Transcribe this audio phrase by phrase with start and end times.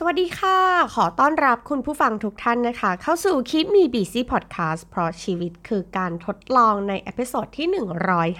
[0.00, 0.58] สวัสดีค่ะ
[0.94, 7.68] ขอต้อนรับคุณผู้ฟังทุกท่านนะคะ เข้าสู่ Keep Me Busy พอดแคสต์เพราะชีวิตคือการทดลองใน episode ที่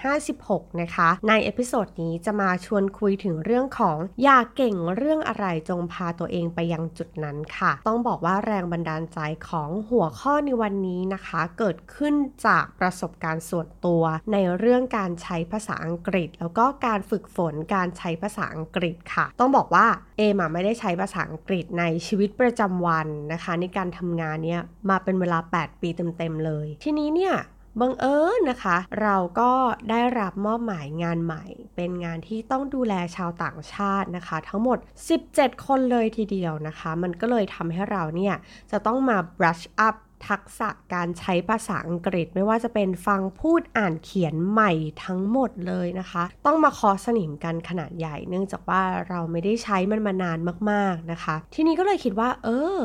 [0.05, 9.19] 156 นะคะ ใน episode นี้จะมาชวนคุยถึงเรื่องของอยากเก่งเรื่องอะไรจงพาตัวเองไปยังจุดนั้นค่ะ ต้องบอกว่าแรงบันดาลใจ
[9.49, 12.15] ของหัวข้อในวันนี้นะคะ เกิดขึ้น
[12.47, 14.03] จากประสบการณ์ส่วนตัว
[14.33, 19.87] ในเรื่องการใช้ภาษาอังกฤษ แล้วก็การฝึกฝนการใช้ภาษาอังกฤษค่ะ ต้องบอกว่า
[20.19, 21.48] เอมไม่ได้ใช้ภาษาอังกฤษ
[21.79, 27.35] ในชีวิตประจำวันนะคะ ในการทำงานเนี้ยมาเป็นเวลา 8 ปีเต็มๆเลย ทีนี้เนี่ย
[27.81, 29.53] บังเอิญนะคะ เราก็
[29.91, 31.45] ได้รับมอบหมายงานใหม่
[31.77, 34.79] เป็นงานที่ต้องดูแลชาวต่างชาตินะคะ ทั้งหมด
[35.21, 38.35] 17 คนเลยทีเดียวนะคะ มันก็เลยทำให้เราเนี่ย
[38.71, 39.97] จะต้องมา brush up
[40.29, 44.73] ทักษะการใช้ภาษาอังกฤษ ไม่ว่าจะเป็นฟังพูดอ่านเขียนใหม่
[45.05, 50.39] ทั้งหมดเลยนะคะ ต้องมาคอสนิมกันขนาดใหญ่ เนื่องจากว่าเราไม่ได้ใช้มันมานาน
[50.71, 52.79] มากๆนะคะ ทีนี้ก็เลยคิดว่า เออ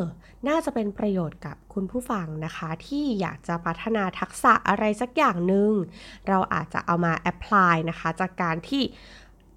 [0.47, 5.72] น่าจะเป็นประโยชน์กับคุณผู้ฟังนะคะ ที่อยากจะพัฒนาทักษะอะไรสักอย่างหนึ่ง
[6.27, 8.83] เราอาจจะเอามา apply นะคะ จากการที่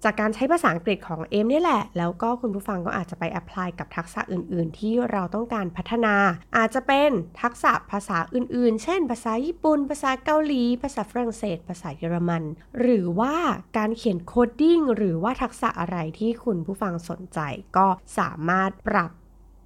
[0.09, 6.15] จากการใช้ภาษาอังกฤษของเอมนี่แหละ แล้วก็คุณผู้ฟังก็อาจจะไป apply กับทักษะอื่น ๆ ที่เราต้องการพัฒนา
[6.57, 12.43] อาจจะเป็นทักษะภาษาอื่น ๆ เช่น ภาษาญี่ปุ่น ภาษาเกาหลี ภาษาฝรั่งเศส ภาษาเยอรมัน
[12.79, 13.35] หรือว่า
[13.77, 17.39] การเขียน coding หรือว่าทักษะอะไรที่คุณผู้ฟังสนใจ
[17.77, 17.87] ก็
[18.19, 19.11] สามารถปรับ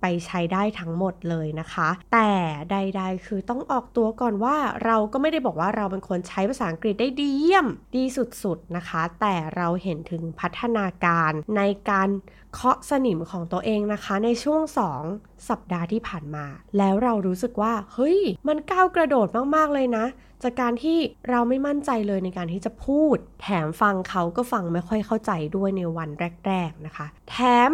[0.01, 2.31] ไปใช้ได้ทั้งหมดเลยนะคะ แต่
[2.71, 8.03] ใด ๆ คือต้องออกตัวก่อนว่าเราก็ไม่ได้บอกว่าเราเป็นคนใช้ภาษาอังกฤษได้ดีเยี่ยมดี
[8.43, 12.09] สุดๆนะคะ แต่เราเห็นถึงพัฒนาการในการ
[12.53, 14.61] เคาะสนิมของตัวเองนะคะ ในช่วง
[15.05, 16.45] 2 สัปดาห์ที่ผ่านมา
[16.77, 20.05] แล้วเรารู้สึกว่า เฮ้ย มันก้าวกระโดดมาก ๆ เลยนะ
[20.43, 20.97] จากการที่
[21.29, 26.09] เราไม่มั่นใจเลยในการที่จะพูด แถมฟังเขาก็ฟังไม่ค่อยเข้าใจด้วยในวัน
[26.47, 27.35] แรก ๆ นะคะ แถ
[27.69, 27.71] ม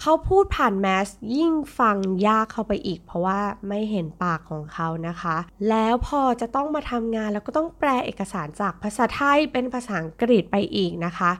[0.00, 5.36] เขาพูดผ่านแมสยิ่งฟังยากเข้าไปอีก เพราะว่าไม่เห็นปากของเขานะคะ
[5.68, 11.30] แล้วพอจะต้องมาทำงานแล้วก็ต้องแปลเอกสารจากภาษาไทยเป็นภาษาอังกฤษไปอีกนะคะ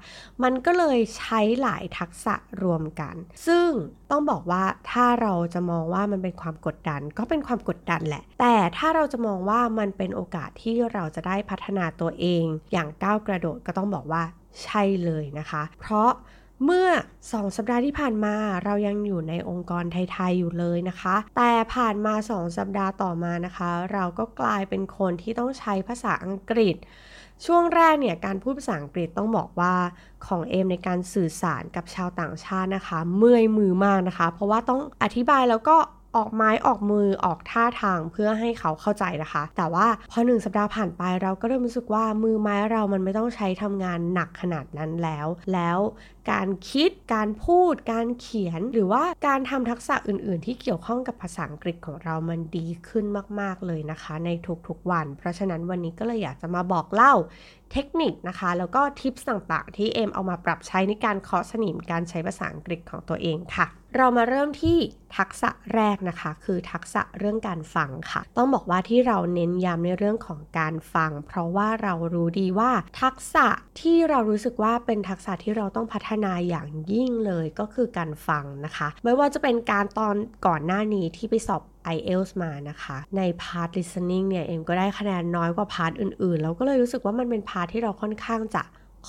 [0.42, 3.14] มันก็เลยใช้หลายทักษะรวมกัน
[3.46, 3.68] ซึ่ง
[4.10, 14.22] ต้องบอกว่าถ้าเราจะมองว่ามันเป็นความกดดันก็เป็นความกดดันแหละ แต่ถ้าเราจะมองว่ามันเป็นโอกาสที่เราจะได้พัฒนาตัวเอง อย่างก้าวกระโดดก็ต้องบอกว่า
[14.62, 16.10] ใช่เลยนะคะ เพราะ
[16.64, 16.88] เมื่อ
[17.22, 26.76] 2 สัปดาห์ที่ผ่านมาเรายังอยู่ในองค์กรไทยๆอยู่เลยนะคะ แต่ผ่านมา 2 สัปดาห์ต่อมานะคะ เราก็กลายเป็นคนที่ต้องใช้ภาษาอังกฤษ
[27.44, 29.74] ช่วงแรกเนี่ยการพูดภาษาอังกฤษต้องบอกว่า
[30.26, 35.76] ของเอมในการสื่อสารกับชาวต่างชาตินะคะ เมื่อยมือมากนะคะ เพราะว่าต้องอธิบายแล้วก็
[36.16, 45.78] ออกไม้ออกมือออกท่าทางเพื่อให้เขาเข้าใจนะคะ แต่ว่าพอหนึ่งสัปดาห์ผ่านไปเราก็เริ่มรู้สึกว่ามือไม้เรามันไม่ต้องใช้ทำงานหนักขนาดนั้นแล้ว แล้ว
[46.32, 53.04] การคิด การพูด การเขียน หรือว่าการทำทักษะอื่น ๆ ที่เกี่ยวข้องกับภาษาอังกฤษของเรามันดีขึ้น
[53.40, 54.30] มาก ๆ เลยนะคะ ใน
[54.68, 57.14] ทุก ๆ วัน เพราะฉะนั้นวันนี้ก็เลยอยากจะมาบอกเล่า
[57.72, 64.78] เทคนิคนะคะ แล้วก็ tips ต่าง ๆ ที่เอมเอามาปรับใช้ในการเคาะสนิมการใช้ภาษาอังกฤษของตัวเองค่ะ เรามาเริ่มที่
[65.16, 72.70] ทักษะแรกนะคะ คือทักษะเรื่องการฟังค่ะ ต้องบอกว่าที่เราเน้นย้ำในเรื่องของการฟัง เพราะว่าเรารู้ดีว่า
[73.02, 73.46] ทักษะ
[73.80, 81.62] ที่เรารู้สึกว่าเป็นทักษะที่เราต้องพัฒนาอย่างยิ่งเลยก็คือการฟังนะคะ ไม่ว่าจะเป็นการตอนก่อนหน้านี้ที่ไปสอบ
[81.94, 88.62] IELTS มานะคะ ใน part listening เนี่ย เอมก็ได้คะแนนน้อยกว่า part อื่นๆแล้วก็เลยรู้สึกว่ามันเป็น part ที่เราค่อนข้างจะ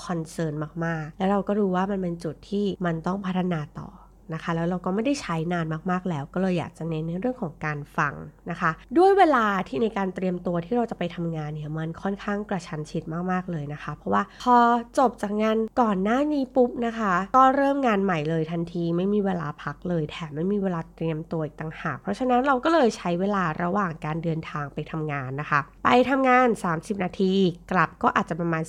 [0.04, 0.54] คอนเซิร์น
[0.86, 3.90] มากๆ แล้วเราก็รู้ว่ามันเป็นจุดที่มันต้องพัฒนาต่อ
[4.34, 8.14] นะคะ แล้วเราก็ไม่ได้ใช้นานมากๆแล้ว ก็เลยอยากจะเน้นในเรื่องของการฟัง
[8.50, 14.58] นะคะ ด้วยเวลาที่ในการเตรียมตัวที่เราจะไปทำงานเนี่ยมันค่อนข้างกระชันชิดมากๆเลยนะคะ เพราะว่าพอ
[14.98, 27.34] จบจากงานก่อนหน้านี้ปุ๊บนะคะ ก็เริ่มงานใหม่เลยทันที ไม่มีเวลาพักเลยแถมไม่มีเวลาเตรียมตัวอีกต่างหากเพราะฉะนั้นเราก็เลยใช้เวลาระหว่างการเดินทางไปทำงานนะคะ ไปทำงาน 30 นาที
[27.72, 28.64] กลับก็อาจจะประมาณ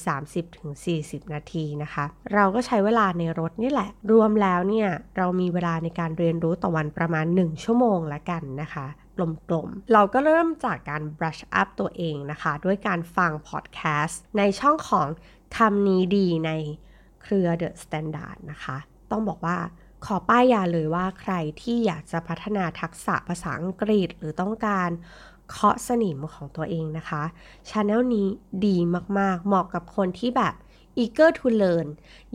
[0.65, 2.05] 30-40 นาทีนะคะ
[2.35, 8.87] เราก็ใช้เวลาในรถนี่แหละรวมแล้วเนี่ยเรามีเวลาในการเรียนรู้ต่อวันประมาณ 1 ชั่วโมงละกันนะคะ
[9.49, 15.09] กลมๆ เราก็เริ่มจากการ brush up ตัวเองนะคะ ด้วยการฟังพอดแคสต์ในช่องของ
[15.57, 16.51] คำนี้ดีใน
[17.23, 18.77] เครือ The Standard นะคะ
[19.11, 19.59] ต้องบอกว่า
[20.05, 24.91] ขอป้ายยาเลยว่าใครที่อยากจะพัฒนาทักษะภาษาอังกฤษ หรือต้องการ
[25.51, 27.23] เคาะสนิมของตัวเองนะคะ
[27.69, 28.29] ช anel นี้
[28.67, 28.77] ดี
[29.19, 30.55] มากๆ เหมาะกับคนที่แบบ
[31.03, 31.89] eager to learn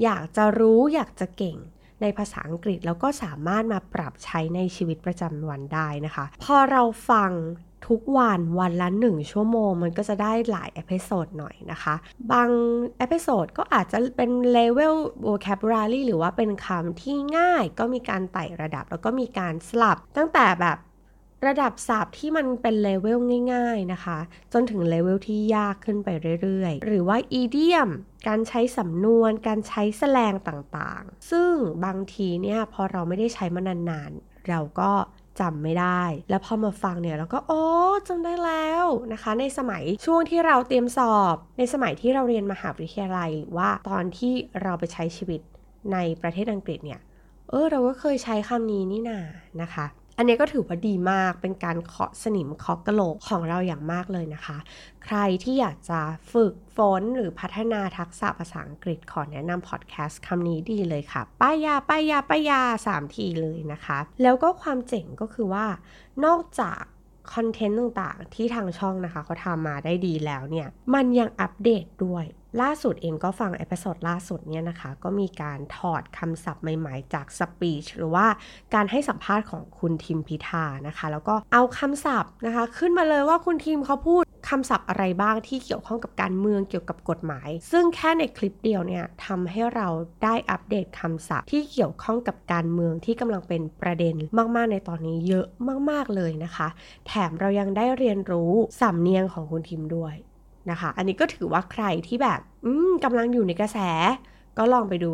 [0.03, 1.57] อยากจะรู้อยากจะเก่ง
[2.01, 7.31] ในภาษาอังกฤษแล้วก็สามารถมาปรับใช้ในชีวิตประจำวันได้นะคะ พอเราฟัง
[7.87, 11.95] ทุกวันวันละหนึ่งชั่วโมง มันก็จะได้หลาย episode หน่อยนะคะ
[12.31, 12.49] บาง
[12.97, 14.95] episode ก็อาจจะเป็นเลเวล
[15.27, 20.77] vocabulary หรือว่าเป็นคำที่ง่ายก็มีการไต่ระดับ แล้วก็มีการสลับตั้งแต่แบบ
[21.47, 23.19] ระดับศัพท์ที่มันเป็นเลเวล
[23.53, 24.19] ง่ายๆนะคะ
[24.53, 26.09] จนถึงเลเวลที่ยากขึ้นไป
[26.41, 27.89] เรื่อยๆ หรือว่า idiom
[28.27, 31.51] การใช้สำนวน การใช้ slang ต่างๆ ซึ่ง
[31.85, 34.91] บางทีเนี่ยพอเราไม่ได้ใช้มานานๆ เราก็
[35.39, 37.63] จำไม่ได้ แล้วพอมาฟังเนี่ยเราก็โอ้
[38.07, 45.41] จำได้แล้วนะคะ ในสมัยช่วงที่เราเตรียมสอบ ในสมัยที่เราเรียนมหาวิทยาลัยหรือว่าตอนที่เราไปใช้ชีวิต
[45.93, 46.99] ในประเทศอังกฤษเนี่ย
[47.49, 49.19] เออเราก็เคยใช้คำนี้นี่นา
[49.61, 49.85] นะคะ
[50.17, 54.57] อันนี้ก็ถือว่าดีมากเป็นการเคาะสนิมเคาะกระโหลกของเราอย่างมากเลยนะคะ
[55.05, 55.99] ใครที่อยากจะ
[56.31, 65.65] ฝึกฝนหรือพัฒนาทักษะภาษาอังกฤษขอแนะนำพอดแคสต์คำนี้ดีเลยค่ะ ป้ายาป้ายาป้ายาสามทีเลยนะคะ แล้วก็ความเจ๋งก็คือว่า
[66.25, 66.81] นอกจาก
[67.33, 72.25] คอนเทนต์ต่างๆ ที่ทางช่องนะคะเขาทำมาได้ดีแล้วเนี่ย มันยังอัปเดตด้วย
[72.61, 78.25] ล่าสุดเองก็ฟัง episode ล่าสุดเนี่ยนะคะ ก็มีการถอดคำศัพท์ใหม่ๆ จาก speech หรือว่า
[78.73, 89.87] การให้สัมภาษณ์ของคุณทิมพิธานะคะ แล้วก็เอาคำศัพท์นะคะ ขึ้นมาเลยว่าคุณทิมเขาพูดคำศัพท์อะไรบ้างที่เกี่ยวข้องกับการเมืองเกี่ยวกับกฎหมาย ซึ่งแค่ในคลิปเดียวเนี่ยทำให้เรา
[90.23, 94.15] ได้อัปเดตคำศัพท์ที่เกี่ยวข้องกับการเมืองที่กำลังเป็นประเด็น
[94.55, 95.45] มากๆ ในตอนนี้เยอะ
[95.89, 96.67] มากๆเลยนะคะ
[97.07, 98.51] แถมเรายังได้เรียนรู้
[98.81, 100.15] สำเนียงของคุณทิมด้วย
[100.71, 102.39] นะคะ อันนี้ก็ถือว่าใครที่แบบ
[103.03, 103.77] กำลังอยู่ในกระแส
[104.57, 105.09] ก็ลองไปดู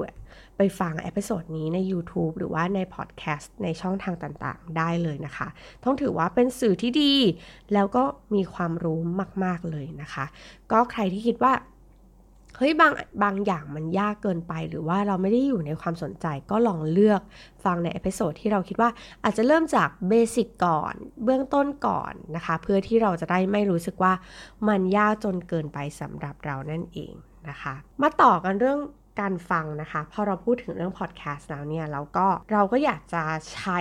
[0.57, 5.47] ไปฟัง episode นี้ใน YouTube หรือว่าในพอดแคสต์ในช่องทางต่างๆ ได้เลยนะคะ
[5.83, 7.13] ต้องถือว่าเป็นสื่อที่ดี
[7.73, 8.03] แล้วก็
[8.35, 8.99] มีความรู้
[9.43, 10.25] มาก ๆ เลยนะคะ
[10.71, 11.53] ก็ใครที่คิดว่า
[12.57, 12.91] เฮ้ยบาง
[13.23, 17.21] บางอย่างมันยากเกินไป หรือว่าเราไม่ได้อยู่ในความสนใจก็ลองเลือก
[17.63, 18.89] ฟังใน episode ที่เราคิดว่า
[19.23, 20.93] อาจจะเริ่มจากเบสิกก่อน
[21.23, 24.13] เบื้องต้นก่อนนะคะ เพื่อที่เราจะได้ไม่รู้สึกว่า
[24.67, 27.13] มันยากจนเกินไปสำหรับเรานั่นเอง
[27.49, 28.79] นะคะ มาต่อกันเรื่อง
[29.19, 33.23] การฟังนะคะ พอเราพูดถึงเรื่องพอดแคสต์แล้วเนี่ยเราก็เราก็อยากจะ
[33.53, 33.79] ใช้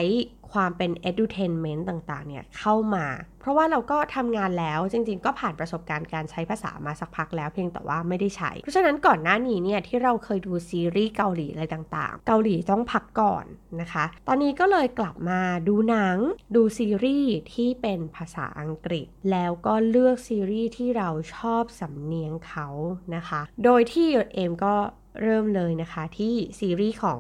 [0.53, 3.07] ความเป็น edutainment ต่างๆ เนี่ยเข้ามา
[3.41, 13.45] เพราะว่าเราก็ทำงานแล้วจริงๆ ก็ผ่านประสบการณ์การใช้ภาษามาสักพักแล้วเพียงแต่ว่าไม่ได้ใช้ เพราะฉะนั้นก่อนหน้านี้เนี่ยที่เราเคยดูซีรีส์เกาหลีอะไรต่างๆ เกาหลีต้องพักก่อน
[13.81, 16.17] นะคะ ตอนนี้ก็เลยกลับมาดูหนัง
[16.55, 22.67] ดูซีรีส์ที่เป็นภาษาอังกฤษ แล้วก็เลือกซีรีส์ที่เราชอบสำเนียงเขา
[23.15, 24.75] นะคะ โดยที่เอมก็
[25.21, 27.19] เริ่มเลยนะคะที่ซีรีส์ของ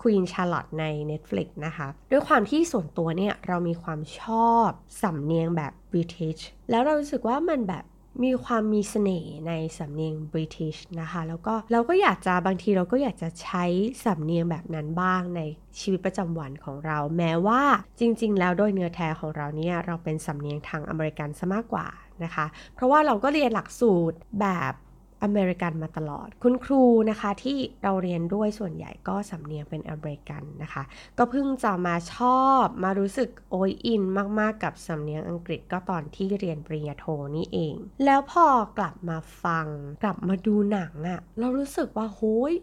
[0.00, 4.68] Queen Charlotte ใน Netflix นะคะ ด้วยความที่ส่วนตัวเนี่ยเรามีความชอบ
[5.02, 6.40] สำเนียงแบบ British
[6.70, 7.84] แล้วเรารู้สึกว่ามันแบบ
[8.24, 13.64] มีความมีเสน่ห์ในสำเนียง British นะคะ แล้วก็เราก็อยากจะบางทีเราก็อยากจะใช้
[14.04, 15.40] สำเนียงแบบนั้นบ้างใน
[15.80, 17.62] ชีวิตประจำวันของเรา แม้ว่า
[17.98, 21.86] จริง ๆ แล้วโดยเนื้อแท้ของเราเนี่ยเราเป็นสำเนียงทางอเมริกันซะมากกว่า
[22.24, 24.72] นะคะ เพราะว่าเราก็เรียนหลักสูตรแบบ
[25.22, 30.82] อเมริกันมาตลอด คุณครูนะคะที่เราเรียนด้วยส่วนใหญ่ก็สำเนียงเป็นอเมริกันนะคะ
[31.18, 34.02] ก็เพิ่งจะมาชอบมารู้สึกโอยอิน
[34.38, 37.04] มากๆกับสำเนียงอังกฤษก็ตอนที่เรียนปริญญาโท
[37.36, 37.74] นี่เอง
[38.04, 38.46] แล้วพอ
[38.78, 39.66] กลับมาฟัง
[40.02, 42.54] กลับมาดูหนังอะเรารู้สึกว่าโฮ้ย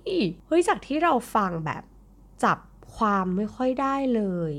[0.48, 1.84] เฮ้ยจากที่เราฟังแบบ
[2.44, 2.58] จับ
[2.96, 4.54] ความไม่ค่อยได้เลย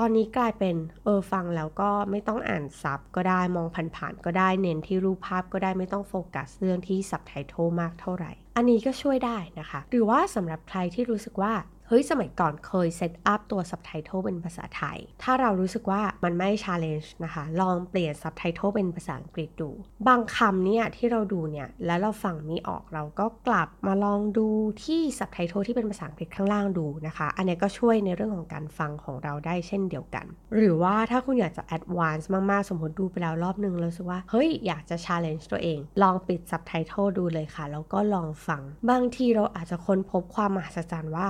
[0.00, 3.66] ตอนนี้กลายเป็นเออฟังแล้วก็ไม่ต้องอ่าน sub ก็ได้มอง
[3.96, 11.52] ผ่านๆก็ได้เน้นที่รูปภาพก็ได้ไม่ต้องโฟกัสเรื่องที่ซับไตเติลมากเท่าไหร่ อันนี้ก็ช่วยได้นะคะ หรือว่าสำหรับใครที่รู้สึกว่า
[11.88, 19.70] เฮ้ยสมัยก่อนเคย set up ตัวซับไตเติลเป็นภาษาไทย ถ้าเรารู้สึกว่ามันไม่ challenge นะคะ ลองเปลี่ยนซับไตเติลเป็นภาษาอังกฤษดู
[20.08, 24.48] บางคำเนี่ยที่เราดูเนี่ย แล้วเราฟังไม่ออกเราก็กลับมาลองดู
[24.84, 41.28] ที่ซับไตเติลที่เป็นภาษาอังกฤษข้างล่างดูนะคะ อันนี้ก็ช่วยในเรื่องของการฟังของเราได้เช่นเดียวกัน หรือว่าถ้าคุณอยากจะ advance มากๆ สมมติดูไปแล้วรอบนึงแล้วรู้สึกว่า เฮ้ยอยากจะ challenge ตัวเอง ลองปิดซับไตเติลดูเลยค่ะ แล้วก็ลองฟัง บางทีเราอาจจะค้นพบความมหัศจรรย์ว่า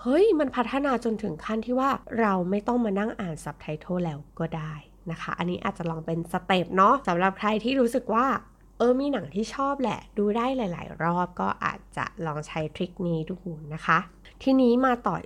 [0.00, 4.74] เฮ้ยมันพัฒนาจนถึงขั้นที่ว่าเราไม่ต้องมานั่งอ่านซับไตเติลแล้วก็ได้
[5.10, 8.26] นะคะ อันนี้อาจจะลองเป็นสเต็ปเนาะสำหรับใครที่รู้สึกว่า
[8.78, 13.36] เออมีหนังที่ชอบแหละ ดูได้หลาย ๆ รอบก็อาจจะลองใช้ทริคนี้ดู
[13.74, 13.98] นะคะ
[14.42, 15.16] ทีนี้มาต่อ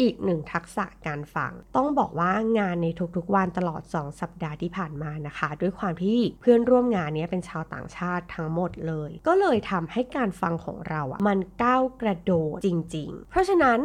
[0.00, 2.86] อีกหนึ่งทักษะการฟัง ต้องบอกว่างานใน
[3.16, 13.78] ทุกๆวันตลอด 2 สัปดาห์ที่ผ่านมานะคะ ด้วยความที่เพื่อนร่วมงานนี้เป็นชาวต่างชาติทั้งหมดเลย ก็เลยทำให้การฟังของเราอะมันก้าวกระโดดจริง ๆ เพราะฉะนั้น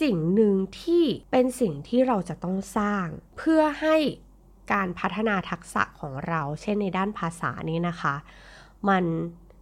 [0.00, 3.06] สิ่งหนึ่งที่เป็นสิ่งที่เราจะต้องสร้าง
[3.38, 3.96] เพื่อให้
[4.72, 8.14] การพัฒนาทักษะของเรา เช่นในด้านภาษานี้นะคะ
[8.88, 9.04] มัน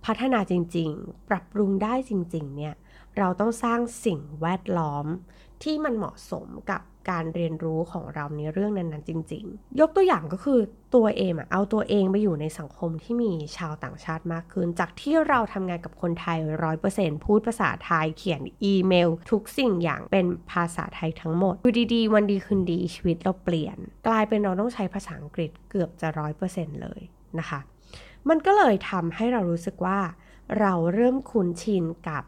[0.04, 2.74] พัฒนาจริงๆ ปรับปรุงได้จริงๆ เนี่ย
[3.18, 5.06] เราต้องสร้างสิ่งแวดล้อม
[5.62, 10.60] ที่มันเหมาะสมกับการเรียนรู้ของเราในเรื่องนั้นๆ จริง ๆ ยกตัวอย่างก็คือ
[10.94, 23.76] ตัวเองอะเอาตัวเองไปอยู่ในสังคมที่มีชาวต่างชาติมากขึ้น จากที่เราทำงานกับคนไทยร้อยเปอร์เซ็นต์พูดภาษาไทยเขียนอีเมล ทุกสิ่งอย่างเป็นภาษาไทยทั้งหมดดูดีๆ วันดีคืนดีชีวิตเราเปลี่ยน
[24.06, 27.00] กลายเป็นเราต้องใช้ภาษาอังกฤษเกือบจะร้อยเปอร์เซ็นต์เลย
[27.38, 27.60] นะคะ
[28.28, 29.98] มันก็เลยทำให้เรารู้สึกว่า
[30.60, 32.24] เราเริ่มคุ้นชินกับ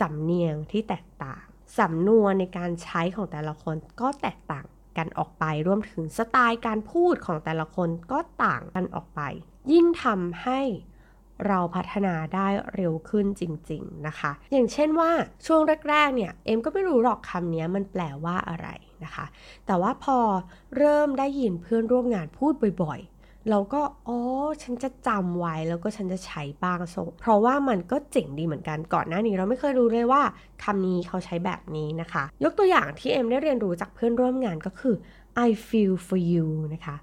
[0.00, 1.44] สำเนียงที่แตกต่าง
[1.78, 4.66] สำนวนในการใช้ของแต่ละคนก็แตกต่าง
[4.98, 9.20] กันออกไป รวมถึงสไตล์การพูดของแต่ละคนก็ต่างกันออกไป
[9.72, 10.60] ยิ่งทำให้
[11.46, 15.10] เราพัฒนาได้เร็วขึ้นจริง ๆนะคะ อย่างเช่นว่า
[15.46, 15.60] ช่วง
[15.90, 18.68] แรก ๆ เนี่ย เอ็มก็ไม่รู้หรอกคำนี้มันแปลว่าอะไร
[19.04, 19.26] นะคะ
[19.66, 20.18] แต่ว่าพอ
[20.78, 23.00] เริ่มได้ยินเพื่อนร่วมงานพูดบ่อย
[23.50, 24.18] เราก็อ๋อ
[24.62, 30.22] ฉันจะจำไว้แล้วก็ฉันจะใช้บ้างส่งเพราะว่ามันก็เจ๋งดีเหมือนกันก่อนหน้านี้เราไม่เคยรู้เลยว่า
[30.64, 34.94] คำนี้เขาใช้แบบนี้นะคะ ยกตัวอย่างที่เอ็มได้เรียนรู้จากเพื่อนร่วมงานก็คือ
[35.46, 36.96] I feel for you นะคะ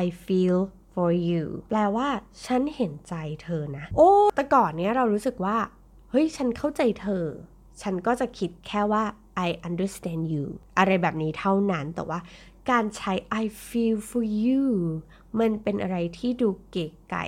[0.00, 0.58] I feel
[0.94, 2.08] for you แปลว่า
[2.44, 5.56] ฉันเห็นใจเธอนะ โอ้ แต่ก่อนเนี้ยเรารู้สึกว่า
[6.10, 7.24] เฮ้ย ฉันเข้าใจเธอ
[7.82, 9.04] ฉันก็จะคิดแค่ว่า
[9.46, 10.44] I understand you
[10.78, 12.18] อะไรแบบนี้เท่านั้น แต่ว่า
[12.70, 14.64] การใช้ I feel for you
[15.40, 17.26] มันเป็นอะไรที่ดูเก๋ไก่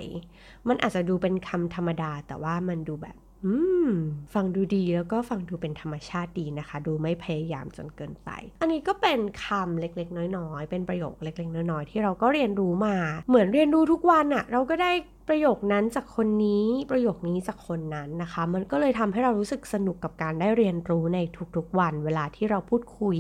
[0.69, 3.55] มันอาจจะดูเป็นคำธรรมดา แต่ว่ามันดูแบบ อื
[3.89, 3.91] ม
[4.35, 8.31] ฟังดูดีแล้วก็ฟังดูเป็นธรรมชาติดีนะคะ ดูไม่พยายามจนเกินไป
[8.61, 12.97] อันนี้ก็เป็นคำเล็กๆ น้อยๆ เป็นประโยคเล็กๆ น้อยๆ ที่เราก็เรียนรู้มา
[13.29, 14.93] เหมือนเรียนรู้ทุกวันอะเราก็ได้
[15.29, 21.19] ประโยคนั้นจากคนนี้ประโยคนี้จากคนนั้นนะคะ มันก็เลยทำให้เรารู้สึกสนุกกับการได้เรียนรู้ใน
[21.57, 23.19] ทุกๆวัน เวลาที่เราพูดคุย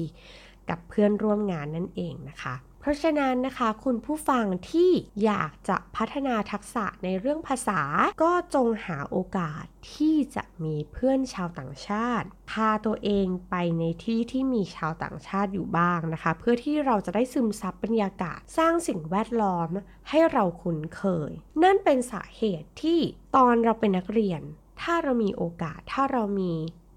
[0.70, 4.90] กับเพื่อนร่วมงานนั่นเองนะคะ เพราะฉะนั้นนะคะ คุณผู้ฟังที่
[5.24, 7.80] อยากจะพัฒนาทักษะในเรื่องภาษา
[8.22, 9.64] ก็จงหาโอกาส
[9.94, 19.70] ที่จะมีเพื่อนชาวต่างชาติพาตัวเองไปในที่ที่มีชาวต่างชาติอยู่บ้างนะคะ เพื่อที่เราจะได้ซึมซับบรรยากาศสร้างสิ่งแวดล้อม
[20.08, 21.30] ให้เราคุ้นเคย
[21.62, 23.00] นั่นเป็นสาเหตุที่
[23.36, 24.42] ตอนเราเป็นนักเรียน
[24.80, 26.52] ถ้าเรามีโอกาสถ้าเรามี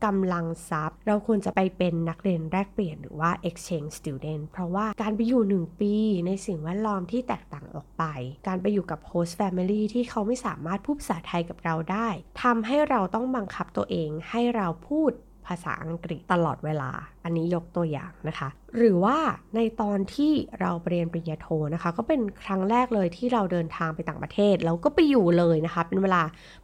[0.06, 5.94] กำลังทรัพย์ เราควรจะไปเป็นนักเรียนแลกเปลี่ยนหรือว่า exchange student เพราะว่าการไปอยู่ 1 ปี
[6.26, 8.04] ในสิ่งแวดล้อมที่แตกต่างออกไป
[8.48, 12.08] การไปอยู่กับ host family ที่เขาไม่สามารถพูดภาษาไทยกับเราได้
[12.44, 15.12] ทำให้เราต้องบังคับตัวเองให้เราพูด
[15.48, 16.92] ภาษาอังกฤษตลอดเวลา
[17.24, 19.18] อันนี้ยกตัวอย่างนะคะ หรือว่า
[19.56, 26.22] ในตอนที่เราเรียนปริญญาโทนะคะ ก็เป็นครั้งแรกเลยที่เราเดินทางไปต่างประเทศแล้วก็ไปอยู่เลยนะคะ เป็นเวลา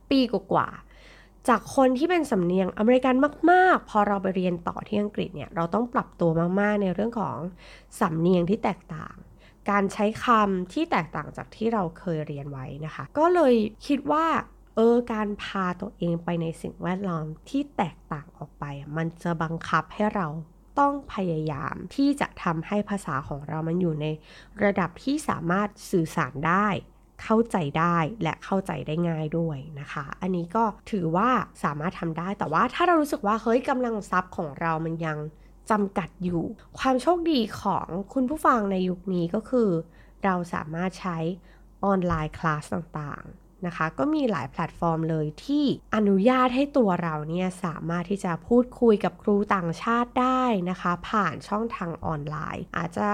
[0.10, 0.20] ปี
[0.52, 0.68] กว่า
[1.48, 3.16] จากคนที่เป็นสำเนียงอเมริกัน
[3.52, 7.38] มาก ๆ พอเราไปเรียนต่อที่อังกฤษเนี่ยเราต้องปรับตัวมาก ๆ ในเรื่องของ
[8.00, 9.16] สำเนียงที่แตกต่าง
[9.70, 13.54] การใช้คำที่แตกต่างจากที่เราเคยเรียนไว้นะคะ ก็เลย
[13.88, 14.26] คิดว่า
[14.76, 18.66] เออการพาตัวเองไปในสิ่งแวดล้อมที่แตกต่างออกไป
[18.98, 20.28] มันจะบังคับให้เรา
[20.80, 24.06] ต้องพยายามที่จะทำให้ภาษาของเรามันอยู่ใน
[24.64, 26.68] ระดับที่สามารถสื่อสารได้
[27.22, 31.30] เข้าใจได้และเข้าใจได้ง่ายด้วยนะคะ อันนี้ก็ถือว่า
[31.64, 35.18] สามารถทำได้ แต่ว่าถ้าเรารู้สึกว่าเฮ้ยกำลังทรัพย์ของเรามันยัง
[35.72, 36.42] จำกัดอยู่
[36.80, 39.70] ความโชคดีของคุณผู้ฟังในยุคนี้ก็คือ
[40.24, 41.18] เราสามารถใช้
[41.84, 45.66] ออนไลน์คลาสต่างๆนะคะ ก็มีหลายแพลตฟอร์มเลยที่
[45.96, 53.10] อนุญาตให้ตัวเราเนี่ยสามารถที่จะพูดคุยกับครูต่างชาติได้นะคะ ผ่านช่องทางออนไลน์ อาจจะ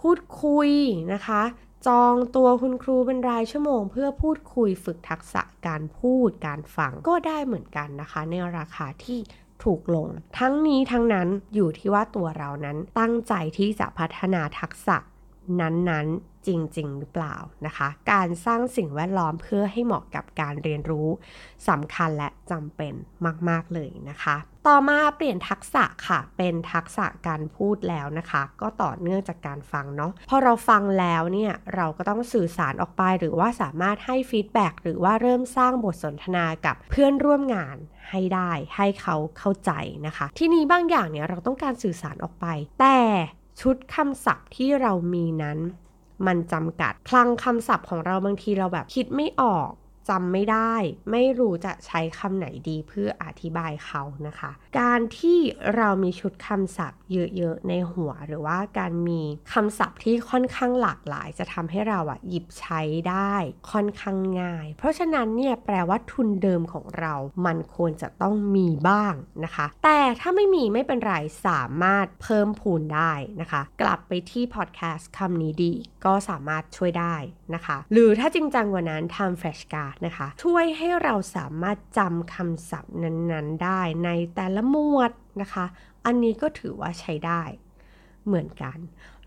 [0.00, 0.70] พูดคุย
[1.12, 1.42] นะคะ
[1.86, 9.18] จองตัวคุณครูเป็นรายชั่วโมง เพื่อพูดคุยฝึกทักษะการพูดการฟังก็ได้เหมือนกันนะคะ ในราคาที่
[9.64, 10.08] ถูกลง
[10.38, 14.96] ทั้งนี้ทั้งนั้นอยู่ที่ว่าตัวเรานั้นตั้งใจที่จะพัฒนาทักษะ
[15.60, 21.08] นั้นๆ จริง ๆ หรือเปล่านะคะ การสร้างสิ่งแวดล้อมเพื่อให้เหมาะกับการเรียนรู้
[21.68, 22.94] สำคัญและจำเป็น
[23.48, 37.76] มาก ๆ เลยนะคะ ต่อมาเปลี่ยนทักษะค่ะ เป็นทักษะการพูดแล้วนะคะ ก็ต่อเนื่องจากการฟังเนาะพอเราฟังแล้วเนี่ยเราก็ต้องสื่อสารออกไปหรือว่าสามารถให้ฟีดแบ็หรือว่าเริ่มสร้างบทสนทนากับเพื่อนร่วมงาน
[38.10, 39.72] ให้ได้ให้เขาเข้าใจ
[40.06, 42.46] นะคะ ที่นี้บางอย่างเนี่ยเราต้องการสื่อสารออกไป
[42.80, 42.98] แต่
[43.60, 45.58] ชุดคำศัพท์ที่เรามีนั้น
[46.26, 49.70] มันจำกัด คลังคำศัพท์ของเราบางทีเราแบบคิดไม่ออก
[50.08, 50.74] จำไม่ได้
[51.10, 55.38] ไม่รู้จะใช้คำไหนดีเพื่ออธิบายเขานะคะ การที่
[55.76, 63.34] เรามีชุดคำศัพท์เยอะๆในหัว หรือว่าการมีคำศัพท์ที่ค่อนข้างหลากหลาย จะทำให้เราอะหยิบใช้ได้
[63.70, 67.14] ค่อนข้างง่าย เพราะฉะนั้นเนี่ยแปลว่าทุนเดิมของเรา
[67.46, 69.14] มันควรจะต้องมีบ้าง
[69.44, 71.14] นะคะ แต่ถ้าไม่มีไม่เป็นไร
[71.46, 75.72] สามารถเพิ่มพูนได้นะคะ กลับไปที่พอดแคสต์คำนี้ดี
[76.04, 77.16] ก็สามารถช่วยได้
[77.54, 85.10] นะคะ หรือถ้าจริงจังกว่านั้นทำแฟลชการนะคะ ช่วยให้เราสามารถจำคำศัพท์นั้นๆ ได้ในแต่ละหมวด
[85.42, 85.66] นะคะ
[86.04, 87.42] อันนี้ก็ถือว่าใช้ได้
[88.26, 88.78] เหมือนกัน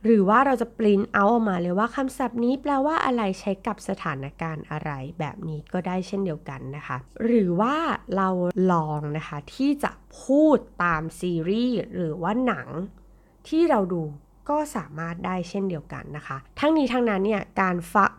[0.04, 7.76] หรือว่าเราจะปริ้นเอาออกมาเลยว่าคำศัพท์นี้แปลว่าอะไรใช้กับสถานการณ์อะไร แบบนี้ก็ได้เช่นเดียวกันนะคะ หรือว่า
[8.16, 8.30] เรา
[8.72, 9.92] ลองนะคะที่จะ
[10.24, 12.68] พูดตามซีรีส์หรือว่าหนัง
[13.48, 14.04] ที่เราดู
[14.50, 18.14] ก็สามารถได้เช่นเดียวกันนะคะ ทั้งนี้ทั้งนั้นเนี่ยการฟัง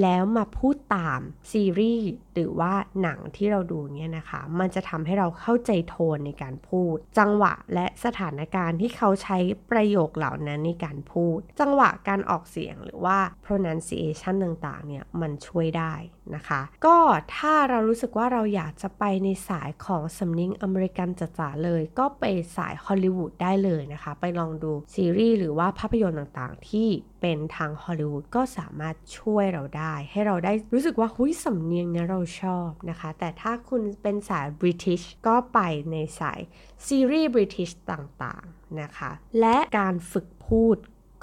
[0.00, 1.20] แล้วมาพูดตาม
[1.52, 2.72] ซีรีส์หรือว่า
[3.02, 9.38] หนังที่เราดูเนี่ยนะคะ มันจะทำให้เราเข้าใจโทนในการพูด จังหวะและสถานการณ์ที่เขาใช้
[9.70, 15.94] ประโยคเหล่านั้นในการพูด จังหวะการออกเสียงหรือว่า pronunciation ต่างๆ เนี่ยมันช่วยได้
[16.34, 16.96] นะคะ ก็
[17.36, 22.24] ถ้าเรารู้สึกว่าเราอยากจะไปในสายของสำเนียงอเมริกันจ๋าๆเลย ก็ไป
[22.56, 26.88] สายฮอลลีวูดได้เลยนะคะ ไปลองดูซีรีส์หรือว่าภาพยนตร์ต่างๆ ที่
[27.20, 35.58] เป็นทางฮอลลีวูดก็สามารถช่วยเราได้ ให้เราได้รู้สึกว่าหุ้ยสำเนียงเนี่ยเราชอบนะคะ แต่ถ้าคุณเป็นสายบริทิชก็ไป
[35.90, 36.40] ในสาย
[36.86, 39.10] ซีรีส์บริทิชต่างๆนะคะ
[39.40, 40.76] และการฝึกพูด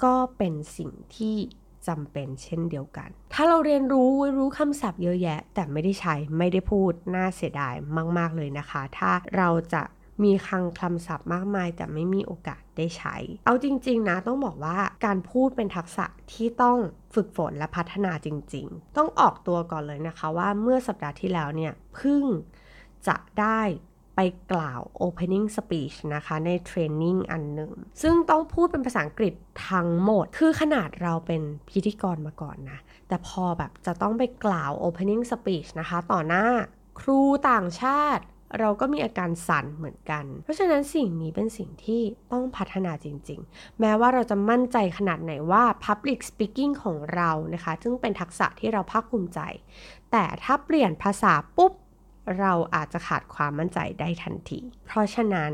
[0.04, 1.36] ก็เป็นสิ่งที่
[1.88, 7.74] จำเป็นเช่นเดียวกัน ถ้าเราเรียนรู้รู้คำศัพท์เยอะแยะ แต่ไม่ได้ใช้ไม่ได้พูดน่าเสียดาย
[8.18, 9.82] มาก ๆ เลยนะคะ ถ้าเราจะ
[10.24, 16.78] มีคลังคำศัพท์มากมาย แต่ไม่มีโอกาสได้ใช้ เอาจริง ๆ นะต้องบอกว่าการพูดเป็นทักษะที่ต้อง
[17.14, 22.22] ฝึกฝนและพัฒนาจริง ๆ ต้องออกตัวก่อนเลยนะคะว่าเมื่อสัปดาห์ที่แล้วเนี่ยพิ่ง
[23.06, 23.60] จะได้
[24.16, 24.20] ไป
[24.52, 27.72] กล่าว opening speech นะคะในเทรนนิ่งอันหนึ่ง
[28.02, 29.34] ซึ่งต้องพูดเป็นภาษาอังกฤษ
[29.68, 36.46] ทั้งหมด คือขนาดเราเป็นพิธีกรมาก่อนนะ แต่พอแบบจะต้องไปกล่าว opening speech นะคะ ต่อหน้า
[37.00, 38.24] ครูต่างชาติ
[38.58, 42.02] เราก็มีอาการสั่นเหมือนกัน เพราะฉะนั้นสิ่งนี้เป็นสิ่งที่
[42.32, 49.40] ต้องพัฒนาจริง ๆ แม้ว่าเราจะมั่นใจขนาดไหนว่า Public Speaking ของเรานะคะ ซึ่งเป็นทักษะที่เราภาคภูมิใจ
[50.12, 51.72] แต่ถ้าเปลี่ยนภาษาปุ๊บ
[52.38, 55.52] เราอาจจะขาดความมั่นใจได้ทันที เพราะฉะนั้น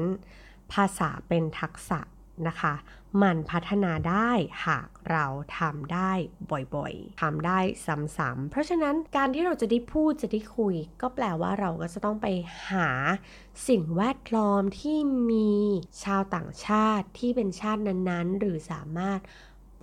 [0.72, 2.00] ภาษาเป็นทักษะ
[2.48, 2.74] นะคะ
[3.22, 4.30] มันพัฒนาได้
[4.66, 5.26] หากเรา
[5.58, 6.12] ทำได้
[6.74, 12.26] บ่อยๆทำได้ซ้ำๆเพราะฉะนั้นการที่เราจะได้พูดจะได้คุย ก็แปลว่าเราก็จะต้องไป
[12.70, 12.88] หา
[13.68, 14.98] สิ่งแวดล้อมที่
[15.30, 15.54] มี
[16.04, 19.20] ชาวต่างชาติที่เป็นชาตินั้นๆ หรือสามารถ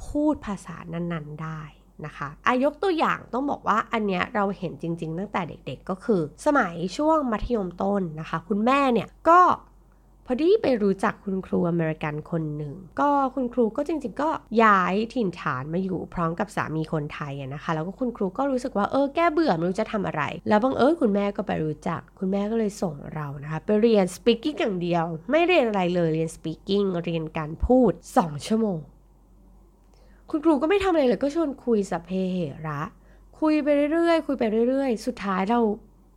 [0.08, 1.62] พูดภาษานั้นๆได้
[2.06, 9.42] นะคะอายกตัวอย่างต้องบอกว่าอันเนี้ยเราเห็นจริง ๆ ตั้งแต่เด็กๆก็คือ สมัยช่วงมัธยมต้นนะคะ คุณแม่เนี่ยก็
[10.28, 14.30] พอดีไปรู้จักคุณครูอเมริกันคนหนึ่ง ก็คุณครูก็จริงๆ ก็
[14.64, 28.80] ย้ายถิ่นฐานมาอยู่พร้อมกับสามีคนไทยนะคะ แล้วก็คุณครูก็รู้สึกว่าเออแก้เบื่อไม่รู้จะทำอะไร แล้วบังเอิญคุณแม่ก็ไปรู้จัก คุณแม่ก็เลยส่งเรานะคะไปเรียน speaking อย่างเดียว ไม่เรียนอะไรเลยเรียน speaking เรียนการพูด 2 ชั่วโมง
[30.30, 32.82] คุณครูก็ไม่ทำอะไรเลยก็ชวนคุยสัพเพเหระ
[33.40, 35.60] คุยไปเรื่อยๆ คุยไปเรื่อยๆ สุดท้ายเรา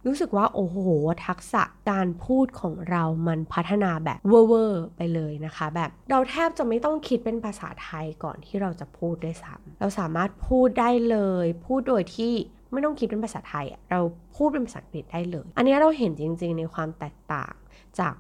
[0.07, 0.79] รู้สึกว่าโอ้โห
[1.27, 12.35] ทักษะการพูดของเรามันพัฒนาแบบเวอร์ไปเลยนะคะ แบบเราแทบจะไม่ต้องคิดเป็นภาษาไทยก่อนที่เราจะพูดด้วยซ้ำเราสามารถพูดได้เลย พูดโดยที่
[12.73, 14.01] ไม่ต้องคิดเป็นภาษาไทย เรา
[14.37, 17.53] พูดเป็นภาษาอังกฤษได้เลย อันนี้เราเห็นจริงๆ ในความแตกต่าง
[17.99, 18.15] จาก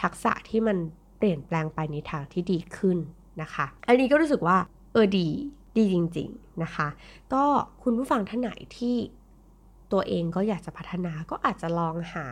[0.00, 0.76] ทักษะที่มัน
[1.18, 2.98] เปลี่ยนแปลงไปในทางที่ดีขึ้น
[3.42, 4.58] นะคะ อันนี้ก็รู้สึกว่า
[4.92, 5.28] เออดี
[5.76, 6.88] ดีจริง ๆ นะคะ
[7.32, 7.44] ก็
[7.82, 8.96] คุณผู้ฟังท่านไหนที่
[9.92, 12.26] ตัวเองก็อยากจะพัฒนาก็อาจจะลองหา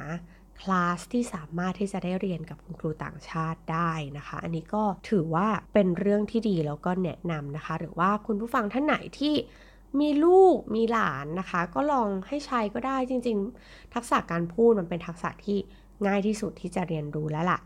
[0.60, 9.34] คลาสที่สามารถที่จะได้เรียนกับคุณครูต่างชาติได้นะคะ อันนี้ก็ถือว่าเป็นเรื่องที่ดีแล้วก็แนะนำนะคะ หรือว่าคุณผู้ฟังท่านไหนที่
[10.00, 15.58] มีลูกมีหลานนะคะ ก็ลองให้ใช้ก็ได้จริง ๆ ทักษะการพูดมันเป็นทักษะที่
[16.06, 17.58] ง่ายที่สุดที่จะเรียนรู้แล้วล่ะ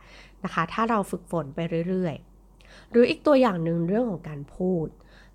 [0.44, 4.86] นะคะ ถ้าเราฝึกฝนไปเรื่อยๆ หรืออีกตัวอย่างหนึ่งเรื่องของการพูด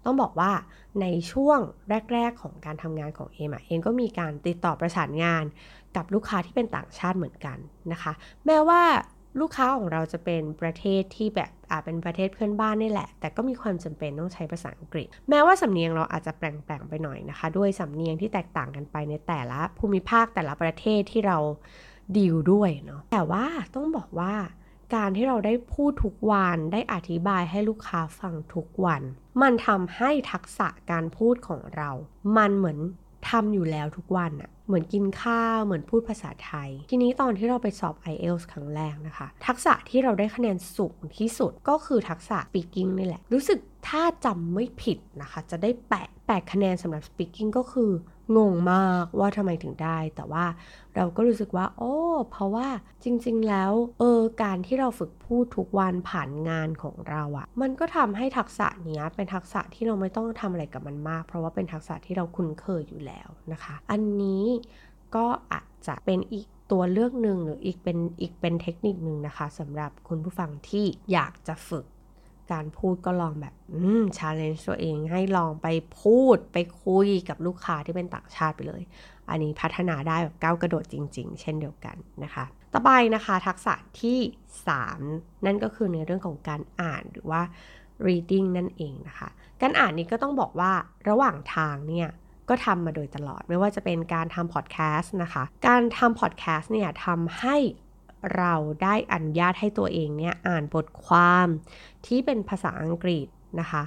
[0.05, 0.51] ต้องบอกว่า
[1.01, 1.59] ในช่วง
[2.13, 5.43] แรก ๆ ของการทำงานของเอมเองก็มีการติดต่อประสานงาน
[5.95, 7.57] กับลูกค้าที่เป็นต่างชาติเหมือนกัน
[7.91, 8.13] นะคะ
[8.45, 8.81] แม้ว่า
[9.39, 21.38] ลูกค้าของเราจะเป็นประเทศที่แบบอาจเป็นประเทศเพื่อนบ้านนี่แหละ แต่ก็มีความจำเป็นต้องใช้ภาษาอังกฤษ แม้ว่าสำเนียงเราอาจจะแปลงๆไปหน่อยนะคะ ด้วยสำเนียงที่แตกต่างกันไปในแต่ละภูมิภาคแต่ละประเทศที่เรา
[22.17, 24.33] ดีลด้วยเนาะแต่ว่าต้องบอกว่า
[24.95, 29.02] การที่เราได้พูดทุกวันได้อธิบายให้ลูกค้าฟังทุกวัน
[29.41, 31.89] มันทำให้ทักษะการพูดของเรา
[32.38, 32.80] มันเหมือน
[33.30, 47.91] ทำอยู่แล้วทุกวันอะเหมือนกินข้าว เหมือนพูดภาษาไทย ทีนี้ตอนที่เราไปสอบ IELTS ครั้งแรกนะคะ ทักษะที่เราได้คะแนนสูงที่สุดก็คือทักษะ speaking นี่แหละ รู้สึกถ้าจำไม่ผิดนะคะ จะได้แปดแปดคะแนนสำหรับ speaking ก็คือ
[48.37, 50.45] งงมากว่าทำไมถึงได้ แต่ว่า
[50.95, 51.95] เราก็รู้สึกว่า โอ้
[52.31, 52.67] เพราะว่า
[53.03, 64.45] จริง ๆ แล้วเออการที่เราฝึกพูดทุกวันผ่านงานของเราอะมันก็ทำให้ทักษะเนี้ยเป็นทักษะที่เราไม่ต้องทำอะไรกับมันมาก เพราะว่าเป็นทักษะที่เราคุ้นเคยอยู่แล้วนะคะ อันนี้
[65.15, 71.85] ก็อาจจะเป็นอีกตัวเลือกหนึ่งหรืออีกเป็นอีกเป็นเทคนิคหนึ่งนะคะสำหรับคุณผู้ฟังที่อยากจะฝึก
[72.51, 75.67] การพูดก็ลองแบบอืมชาเลนจ์ตัวเองให้ลองไป
[76.01, 78.81] พูดไปคุยกับลูกค้าที่เป็นต่างชาติไปเลย
[79.29, 84.19] อันนี้พัฒนาได้แบบก้าวกระโดดจริง ๆ เช่นเดียวกันนะคะ ต่อไปนะคะทักษะที่
[84.83, 87.41] 3 นั่นก็คือในเรื่องของการอ่านหรือว่า
[88.07, 89.29] reading นั่นเองนะคะ
[89.62, 90.71] การอ่านนี้ก็ต้องบอกว่า
[91.09, 92.09] ระหว่างทางเนี่ย
[92.49, 97.55] ก็ทำมาโดยตลอดไม่ว่าจะเป็นการทำพอดแคสต์นะคะ การทำพอดแคสต์เนี่ยทำให้
[98.36, 98.53] เรา
[98.84, 101.47] ได้อนุญาตให้ตัวเองเนี่ยอ่านบทความ
[102.05, 103.27] ที่เป็นภาษาอังกฤษ
[103.60, 103.84] นะคะ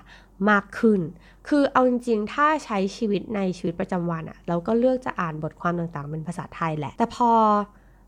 [0.51, 1.01] มากขึ้น
[1.49, 7.31] คือเอาจริงๆ ถ้าใช้ชีวิตในชีวิตประจำวันอะเราก็เลือกจะอ่านบทความต่างๆ เป็นภาษาไทยแหละ แต่พอ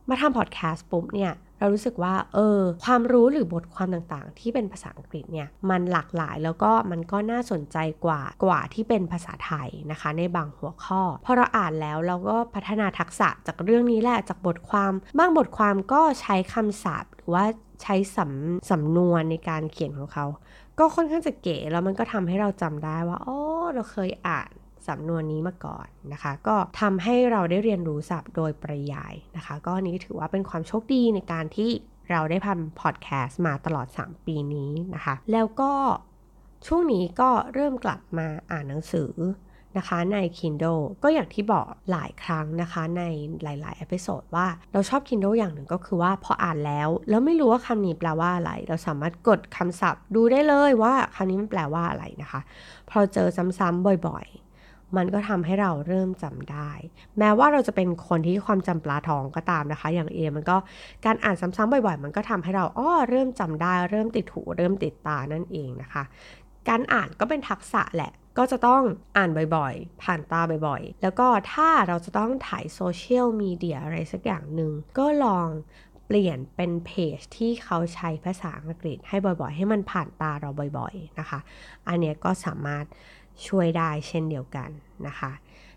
[0.09, 1.33] มาทำพอดแคสต์ปุ๊บเนี่ย
[1.65, 17.45] เรารู้สึกว่าเออความรู้หรือบทความต่างๆ ที่เป็นภาษาอังกฤษเนี่ยมันหลากหลายแล้วก็มันก็น่าสนใจกว่ากว่าที่เป็นภาษาไทยนะคะ ในบางหัวข้อพอเราอ่านแล้วเราก็พัฒนาทักษะจากเรื่องนี้แหละจากบทความบางบทความก็ใช้คำศัพท์หรือว่า
[17.83, 20.27] ใช้สำสำนวนในการเขียนของเขา
[20.79, 23.39] ก็ค่อนข้างจะเก๋แล้วมันก็ทำให้เราจำได้ว่าอ๋อ
[23.75, 24.51] เราเคยอ่าน
[24.89, 31.71] สำนวนนี้มาก่อนนะคะ ก็ทำให้เราได้เรียนรู้ศัพท์โดยปริยายนะคะ ก็นี้ถือว่าเป็นความโชคดีในการที่
[32.11, 35.73] เราได้ทำพอดแคสต์มาตลอด 3 ปีนี้นะคะ แล้วก็
[36.67, 39.13] ช่วงนี้ก็เริ่มกลับมาอ่านหนังสือ
[39.79, 43.03] นะคะใน Kindle ก็อย่างที่บอกหลายครั้งนะคะใน
[43.43, 52.41] หลายๆ episode ว่าเราชอบ Kindle อย่างหนึ่งก็คือว่าพออ่านแล้ว แล้วไม่รู้ว่าคำนี้แปลว่าอะไร เราสามารถกดคำศัพท์ดูได้เลยว่าคำนี้มันแปลว่าอะไรนะคะ
[52.91, 54.44] พอเจอซ้ำๆบ่อยๆ
[54.97, 56.71] มันก็ทำให้เราเริ่มจำได้
[57.19, 60.57] แม้ว่าเราจะเป็นคนที่ความจำปลาทองก็ตามนะคะ อย่างเอมมันก็
[61.05, 66.03] การอ่านซ้ำๆบ่อยๆ มันก็ทำให้เราอ้อเริ่มจำได้ เริ่มติดหูเริ่มติดตานั่นเองนะคะ
[66.69, 68.83] การอ่านก็เป็นทักษะแหละ ก็จะต้อง
[69.17, 75.49] อ่านบ่อยๆ ผ่านตาบ่อยๆ แล้วก็ถ้าเราจะต้องถ่ายโซเชียลมีเดียอะไรสักอย่างหนึ่งก็ลอง
[76.07, 81.39] เปลี่ยนเป็นเพจที่เขาใช้ภาษาอังกฤษให้บ่อยๆ ให้มันผ่านตาเราบ่อยๆ นะคะ
[81.89, 82.85] อันนี้ก็สามารถ
[83.47, 84.71] ช่วยได้เช่นเดียวกัน
[85.07, 85.33] นะคะ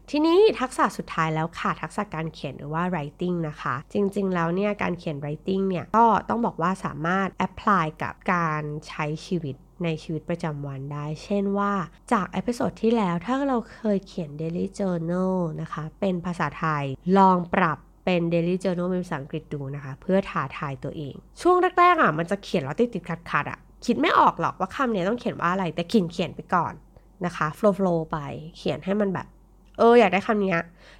[0.10, 11.74] ทีนี้ทักษะสุดท้ายแล้วค่ะ ทักษะการเขียนหรือว่า writing นะคะ จริงๆ แล้วเนี่ยการเขียน writing เนี่ยก็ต้องบอกว่าสามารถ apply กับการใช้ชีวิตในชีวิตประจำวันได้ เช่นว่า
[12.12, 16.84] จาก episode ที่แล้วถ้าเราเคยเขียน daily journal นะคะ เป็นภาษาไทย
[17.18, 26.74] ลองปรับเป็น daily journal เป็นภาษาอังกฤษดูนะคะ เพื่อท้าทายตัวเอง ช่วงแรกๆอะมันจะเขียนแล้วติดติดขัดขัดอะคิดไม่ออกหรอกว่าคำเนี้ต้องเขียนว่าอะไรแต่ขินเขียนไปก่อน
[27.26, 28.18] นะคะ flow flow ไป
[28.58, 29.28] เขียนให้มันแบบ
[29.78, 30.56] เอออยากได้คำนี้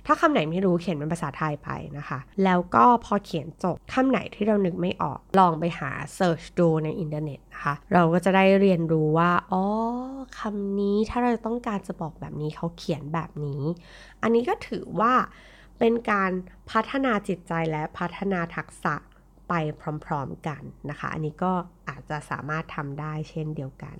[0.06, 9.64] ถ้าคำไหนไม่รู้เขียนเป็นภาษาไทยไปนะคะ แล้วก็พอเขียนจบคำไหนที่เรานึกไม่ออกลองไปหา search ดูในอินเทอร์เน็ตนะคะ เราก็จะได้เรียนรู้ว่าอ๋อ
[10.40, 13.62] คำนี้ถ้าเราต้องการจะบอกแบบนี้เขาเขียนแบบนี้
[14.22, 15.14] อันนี้ก็ถือว่า
[15.80, 16.32] เป็นการ
[16.72, 18.96] พัฒนาจิตใจและพัฒนาทักษะ
[19.50, 19.54] ไป
[20.06, 21.54] พร้อมๆกันนะคะ อันนี้ก็
[21.90, 23.98] อาจจะสามารถทำได้เช่นเดียวกัน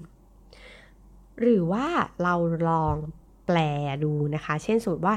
[1.40, 1.86] หรือว่า
[2.24, 2.36] เรา
[2.70, 2.96] ลอง
[3.48, 3.58] แปล
[4.04, 5.16] ดูนะคะ เช่นสมมติว่า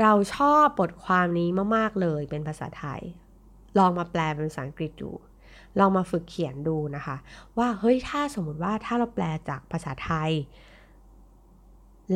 [0.00, 3.00] เราชอบบทความนี้มาก ๆ เลยเป็นภาษาไทย
[3.78, 5.10] ลองมาแปลเป็นภาษาอังกฤษดู
[5.78, 7.16] ลองมาฝึกเขียนดูนะคะ
[7.58, 10.30] ว่าเฮ้ยถ้าสมมติว่าถ้าเราแปลจากภาษาไทย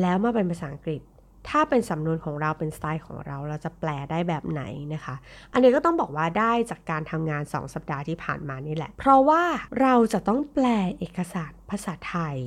[0.01, 1.01] แล้วมาเป็นภาษาอังกฤษ
[1.49, 5.15] ถ้าเป็นสำนวนของเราเป็นสไตล์ของเรา เราจะแปลได้แบบไหนนะคะ
[5.53, 9.43] อันนี้ก็ต้องบอกว่าได้จากการทำงาน 2 สัปดาห์ที่ผ่านมานี่แหละ เพราะว่า
[9.81, 10.65] เราจะต้องแปล
[10.99, 12.37] เอกสารภาษาไทย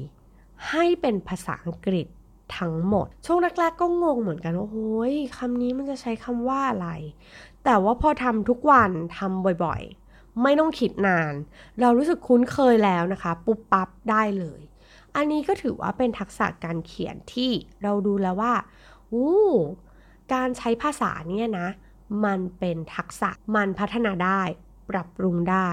[0.70, 2.06] ให้เป็นภาษาอังกฤษ
[2.58, 6.88] ทั้งหมด ช่วงแรกๆก็งงเหมือนกันว่าโอ้ยคำนี้มันจะใช้คำว่าอะไร
[7.64, 11.32] แต่ว่าพอทำทุกวันทำบ่อยๆ ไม่ต้องคิดนาน
[11.80, 14.60] เรารู้สึกคุ้นเคยแล้วนะคะ ปุ๊บปั๊บได้เลย
[15.16, 17.50] อันนี้ก็ถือว่าเป็นทักษะการเขียนที่
[17.82, 18.54] เราดูแล้วว่า
[19.12, 19.44] อู้
[20.32, 21.68] การใช้ภาษาเนี่ยนะ
[22.24, 24.42] มันเป็นทักษะมันพัฒนาได้
[24.90, 25.68] ปรับปรุงได้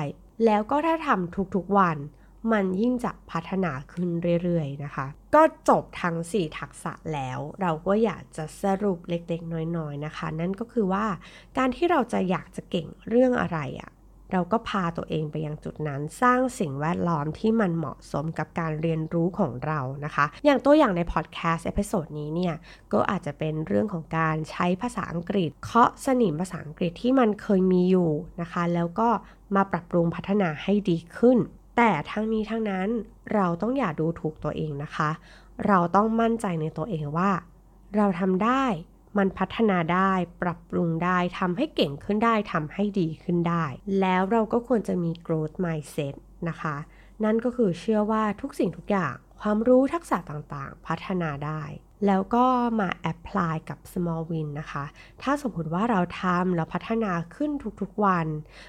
[0.46, 1.98] แล้วก็ถ้าทำทุกๆวัน
[2.52, 4.10] มันยิ่งจะพัฒนาขึ้น
[4.44, 11.06] เรื่อยๆนะคะ ก็จบทั้ง 4 ทักษะแล้ว เราก็อยากจะสรุปเล็กๆ น้อยๆนะคะ นั่นก็คือว่า
[11.58, 13.92] การที่เราจะอยากจะเก่งเรื่องอะไรอะ่ะ
[14.32, 22.56] เราก็พาตัวเองไปยังจุดนั้นสร้างสิ่งแวดล้อมที่มันเหมาะสมกับการเรียนรู้ของเรานะคะ อย่างตัวอย่างในพอดแคสต์ episode นี้เนี่ย
[22.94, 29.10] ก็อาจจะเป็นเรื่องของการใช้ภาษาอังกฤษ เคาะสนิมภาษาอังกฤษที่มันเคยมีอยู่นะคะ แล้วก็
[29.56, 31.38] มาปรับปรุงพัฒนาให้ดีขึ้น
[31.78, 32.88] แต่ทั้งนี้ทั้งนั้น
[33.34, 35.10] เราต้องอย่าดูถูกตัวเองนะคะ
[35.68, 37.32] เราต้องมั่นใจในตัวเองว่า
[37.96, 38.66] เราทำได้
[39.18, 43.66] มันพัฒนาได้ ปรับปรุงได้ทำให้เก่งขึ้นได้ทำให้ดีขึ้นได้
[44.00, 46.16] แล้วเราก็ควรจะมี growth mindset
[46.50, 46.76] นะคะ
[47.24, 51.62] นั่นก็คือเชื่อว่าทุกสิ่งทุกอย่าง ความรู้ทักษะต่างๆ พัฒนาได้
[52.08, 52.46] แล้วก็
[52.80, 54.86] มาแอพพลายกับ small win นะคะ
[55.22, 58.28] ถ้าสมมติว่าเราทำแล้วพัฒนาขึ้นทุกๆวัน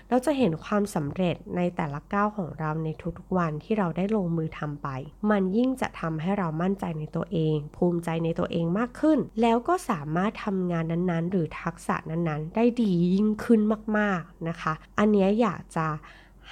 [0.08, 4.88] เราจะเห็นความสำเร็จในแต่ละก้าวของเราในทุกๆวันที่เราได้ลงมือทำไป
[5.30, 13.60] มันยิ่งจะทำให้เรามั่นใจในตัวเอง ภูมิใจในตัวเองมากขึ้น แล้วก็สามารถทำงานนั้นๆ หรือทักษะนั้นๆ ได้ดียิ่งขึ้น
[13.98, 15.86] มากๆนะคะ อันนี้อยากจะ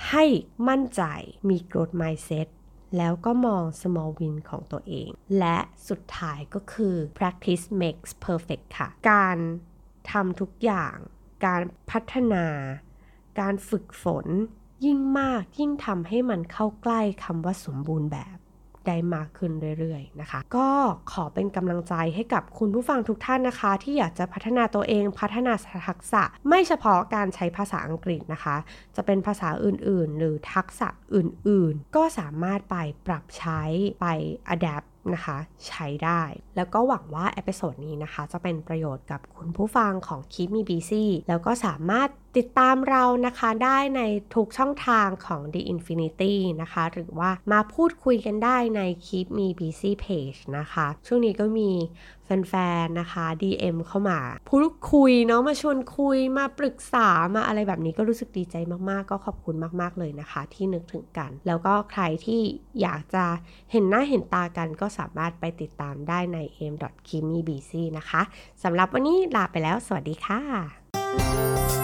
[0.08, 0.24] ให้
[0.68, 1.02] มั่นใจ
[1.48, 2.48] มี growth mindset
[2.96, 9.38] แล้วก็มอง small win ของตัวเอง และสุดท้ายก็คือ practice makes perfect ค่ะ การ
[10.10, 10.96] ทำทุกอย่าง
[11.46, 12.46] การพัฒนา
[13.40, 14.26] การฝึกฝน
[14.84, 18.36] ยิ่งมากยิ่งทำให้มันเข้าใกล้คำว่าสมบูรณ์แบบ
[18.86, 20.68] ได้มากขึ้นเรื่อยๆนะคะ ก็
[21.12, 25.52] ขอเป็นกำลังใจให้กับคุณผู้ฟังทุกท่านนะคะ ที่อยากจะพัฒนาตัวเองพัฒนา
[25.88, 28.56] ทักษะ ไม่เฉพาะการใช้ภาษาอังกฤษนะคะ
[28.96, 33.62] จะเป็นภาษาอื่นๆ หรือทักษะอื่นๆ ก็สามารถไปปรับใช้
[34.00, 34.06] ไป
[34.54, 36.22] adapt นะคะ ใช้ได้
[36.56, 44.00] แล้วก็หวังว่า episode นี้นะคะ จะเป็นประโยชน์กับคุณผู้ฟังของ Keep Me Busy แล้วก็สามารถติดตามเรานะคะได้ใน
[44.34, 51.70] ทุกช่องทางของ The Infinity นะคะ หรือว่ามาพูดคุยกันได้ในคลิปมี Busy Page นะคะ ช่วงนี้ก็มี
[52.48, 58.56] แฟนๆนะคะ DM เข้ามาพูดคุยเนาะมาชวนคุยมาปรึกษามาอะไรแบบนี้ก็รู้สึกดีใจ
[58.90, 62.40] มากๆ ก็ขอบคุณมากๆเลยนะคะ ที่นึกถึงกัน แล้วก็ใครที่
[62.82, 63.24] อยากจะ
[63.72, 66.38] เห็นหน้าเห็นตากันก็สามารถไปติดตามได้ใน
[66.72, 66.74] m
[67.08, 68.22] k i m i b c นะคะ
[68.62, 71.79] สำหรับวันนี้ลาไปแล้ว สวัสดีค่ะ